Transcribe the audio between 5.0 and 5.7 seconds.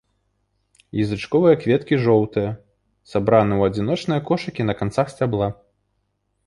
сцябла.